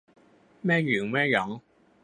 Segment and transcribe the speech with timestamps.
[0.65, 1.49] แม่หญิงแม่หยัง